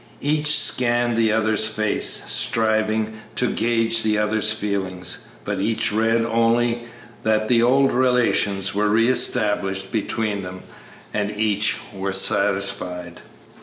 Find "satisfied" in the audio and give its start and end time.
12.19-13.21